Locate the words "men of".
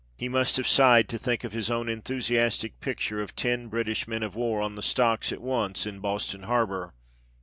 4.07-4.33